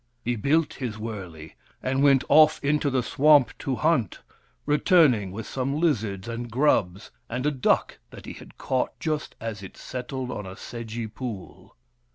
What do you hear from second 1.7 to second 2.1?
and